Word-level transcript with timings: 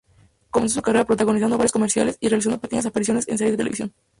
Comenzó 0.49 0.73
su 0.79 0.81
carrera 0.81 1.05
protagonizando 1.05 1.59
varios 1.59 1.71
comerciales 1.73 2.17
y 2.19 2.27
realizando 2.27 2.59
pequeñas 2.59 2.87
apariciones 2.87 3.27
en 3.27 3.37
series 3.37 3.53
de 3.53 3.57
televisión. 3.57 3.93